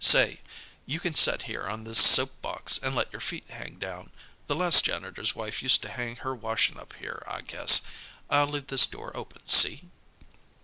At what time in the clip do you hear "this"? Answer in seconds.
1.83-2.03, 8.65-8.87